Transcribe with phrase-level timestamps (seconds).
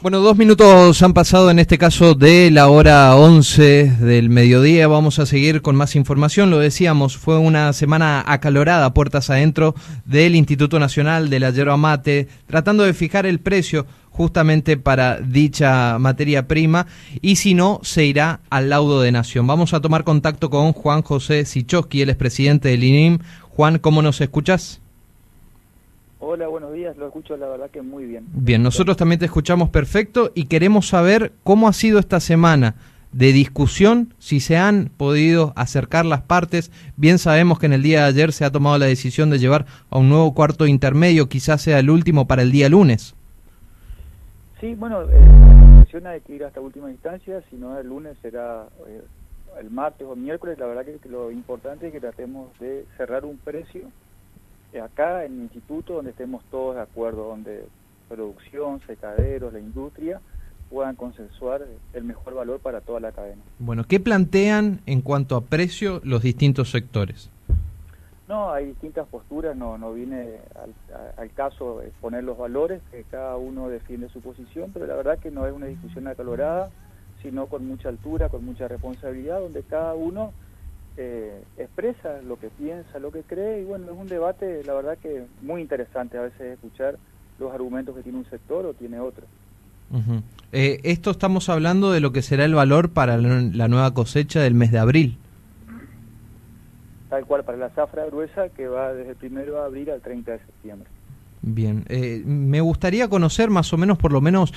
[0.00, 4.86] Bueno, dos minutos han pasado en este caso de la hora 11 del mediodía.
[4.86, 6.50] Vamos a seguir con más información.
[6.50, 9.74] Lo decíamos, fue una semana acalorada, puertas adentro,
[10.04, 15.98] del Instituto Nacional de la Yerba Mate, tratando de fijar el precio justamente para dicha
[15.98, 16.86] materia prima
[17.20, 19.48] y si no, se irá al laudo de nación.
[19.48, 23.18] Vamos a tomar contacto con Juan José Sichowski, él es presidente del INIM.
[23.48, 24.80] Juan, ¿cómo nos escuchas?
[26.30, 28.26] Hola, buenos días, lo escucho la verdad que muy bien.
[28.34, 32.74] Bien, nosotros también te escuchamos perfecto y queremos saber cómo ha sido esta semana
[33.12, 36.70] de discusión, si se han podido acercar las partes.
[36.98, 39.64] Bien sabemos que en el día de ayer se ha tomado la decisión de llevar
[39.88, 43.14] a un nuevo cuarto intermedio, quizás sea el último para el día lunes.
[44.60, 48.18] Sí, bueno, eh, la decisión hay que ir hasta última instancia, si no el lunes
[48.20, 49.00] será eh,
[49.62, 53.38] el martes o miércoles, la verdad que, lo importante es que tratemos de cerrar un
[53.38, 53.90] precio
[54.82, 57.64] acá en el instituto donde estemos todos de acuerdo, donde
[58.08, 60.20] producción, secaderos, la industria
[60.70, 63.42] puedan consensuar el mejor valor para toda la cadena.
[63.58, 67.30] Bueno, ¿qué plantean en cuanto a precio los distintos sectores?
[68.28, 70.74] No, hay distintas posturas, no, no viene al,
[71.16, 75.30] al caso exponer los valores, que cada uno defiende su posición, pero la verdad que
[75.30, 76.68] no es una discusión acalorada,
[77.22, 80.32] sino con mucha altura, con mucha responsabilidad, donde cada uno
[81.00, 84.98] eh, expresa lo que piensa, lo que cree, y bueno, es un debate, la verdad
[84.98, 86.98] que muy interesante a veces escuchar
[87.38, 89.24] los argumentos que tiene un sector o tiene otro.
[90.52, 94.40] Eh, esto estamos hablando de lo que será el valor para la la nueva cosecha
[94.40, 95.18] del mes de abril.
[97.08, 100.32] Tal cual para la zafra gruesa que va desde el primero de abril al 30
[100.32, 100.88] de septiembre.
[101.42, 104.52] Bien, eh, me gustaría conocer más o menos, por lo menos,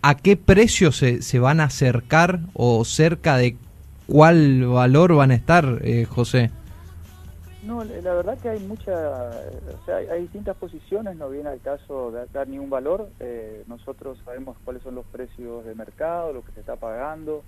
[0.00, 3.58] a qué precio se, se van a acercar o cerca de
[4.06, 6.50] cuál valor van a estar, eh, José.
[7.62, 12.10] No, la verdad que hay mucha, o sea, hay, distintas posiciones, no viene al caso
[12.10, 13.08] de dar ningún valor.
[13.20, 17.42] eh, nosotros sabemos cuáles son los precios de mercado, lo que se está pagando,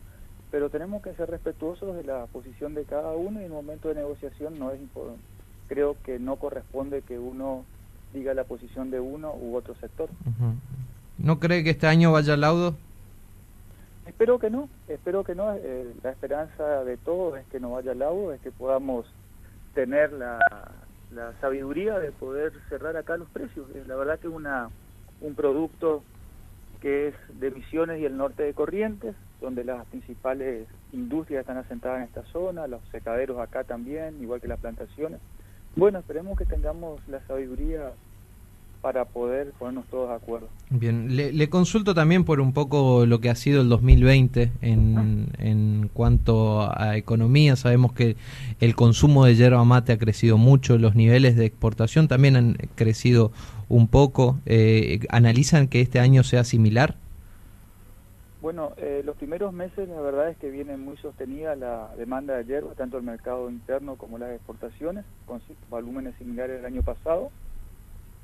[0.50, 3.88] pero tenemos que ser respetuosos de la posición de cada uno y en el momento
[3.88, 4.80] de negociación no es
[5.68, 7.64] creo que no corresponde que uno
[8.14, 10.08] diga la posición de uno u otro sector.
[11.18, 12.74] ¿No cree que este año vaya al laudo?
[14.16, 15.52] Espero que no, espero que no.
[15.52, 19.04] eh, la esperanza de todos es que no vaya al laudo, es que podamos
[19.74, 20.38] tener la,
[21.14, 23.68] la sabiduría de poder cerrar acá los precios.
[23.74, 24.70] Eh, La verdad que una
[25.20, 26.02] un producto
[26.80, 31.98] que es de Misiones y el norte de Corrientes, donde las principales industrias están asentadas
[31.98, 35.20] en esta zona, los secaderos acá también, igual que las plantaciones.
[35.74, 37.92] Bueno, esperemos que tengamos la sabiduría
[38.80, 40.48] para poder ponernos todos de acuerdo.
[40.70, 45.28] Bien, le, le consulto también por un poco lo que ha sido el 2020 en,
[45.38, 47.56] en cuanto a economía.
[47.56, 48.16] Sabemos que
[48.60, 53.32] el consumo de yerba mate ha crecido mucho, los niveles de exportación también han crecido
[53.68, 54.36] un poco.
[54.46, 56.96] Eh, ¿Analizan que este año sea similar?
[58.42, 62.44] Bueno, eh, los primeros meses la verdad es que viene muy sostenida la demanda de
[62.44, 67.30] hierba, tanto el mercado interno como las exportaciones, con volúmenes similares al año pasado.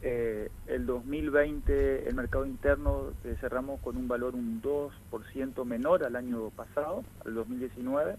[0.04, 6.16] Eh, el 2020 el mercado interno eh, cerramos con un valor un 2% menor al
[6.16, 8.16] año pasado, al 2019,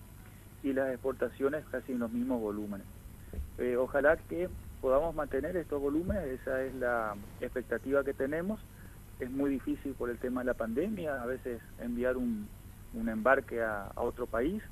[0.63, 2.87] y las exportaciones casi en los mismos volúmenes.
[3.57, 4.49] Eh, ojalá que
[4.79, 8.61] podamos mantener estos volúmenes, esa es la expectativa que tenemos.
[9.19, 12.47] Es muy difícil por el tema de la pandemia, a veces enviar un,
[12.93, 14.63] un embarque a, a otro país.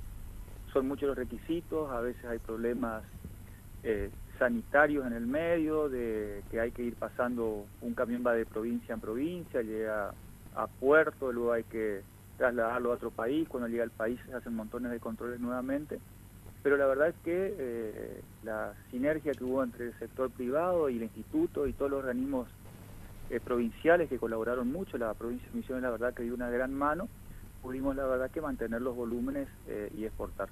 [0.71, 3.03] Son muchos los requisitos, a veces hay problemas
[3.83, 4.09] eh,
[4.41, 8.95] sanitarios en el medio, de que hay que ir pasando, un camión va de provincia
[8.95, 10.15] en provincia, llega
[10.55, 12.01] a puerto, luego hay que
[12.37, 15.99] trasladarlo a otro país, cuando llega al país se hacen montones de controles nuevamente,
[16.63, 20.97] pero la verdad es que eh, la sinergia que hubo entre el sector privado y
[20.97, 22.47] el instituto y todos los organismos
[23.29, 26.73] eh, provinciales que colaboraron mucho, la provincia de Misiones la verdad que dio una gran
[26.73, 27.07] mano,
[27.61, 30.49] pudimos la verdad que mantener los volúmenes eh, y exportar.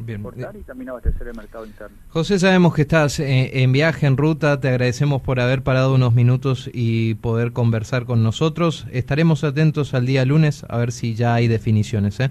[0.00, 0.20] Bien.
[0.20, 1.96] exportar y también abastecer el mercado interno.
[2.08, 6.14] José, sabemos que estás eh, en viaje, en ruta, te agradecemos por haber parado unos
[6.14, 8.86] minutos y poder conversar con nosotros.
[8.92, 12.18] Estaremos atentos al día lunes a ver si ya hay definiciones.
[12.20, 12.30] ¿eh?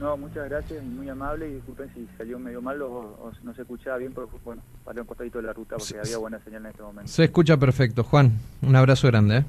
[0.00, 3.62] No, muchas gracias, muy amable y disculpen si salió medio mal o, o no se
[3.62, 6.70] escuchaba bien, pero bueno, paré un costadito de la ruta porque había buena señal en
[6.70, 7.10] este momento.
[7.10, 8.04] Se escucha perfecto.
[8.04, 9.38] Juan, un abrazo grande.
[9.38, 9.44] ¿eh?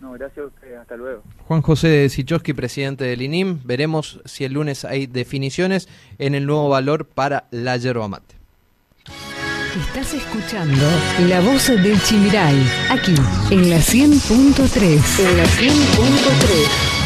[0.00, 1.22] No, gracias a hasta luego.
[1.46, 3.60] Juan José Sichowski, presidente del INIM.
[3.64, 5.88] Veremos si el lunes hay definiciones
[6.18, 8.36] en el nuevo valor para la yerba mate.
[9.76, 10.84] Estás escuchando
[11.28, 12.60] La Voz del Chimirai,
[12.90, 13.14] aquí,
[13.52, 15.20] en la 100.3.
[15.20, 16.99] En la 100.3.